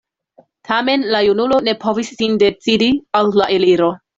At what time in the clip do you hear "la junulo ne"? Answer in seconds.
1.15-1.77